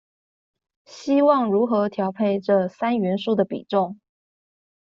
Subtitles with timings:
[0.85, 3.99] 希望如何調配這三元素的比重